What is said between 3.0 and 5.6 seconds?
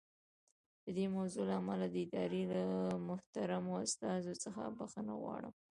محترمو استازو څخه بښنه غواړم.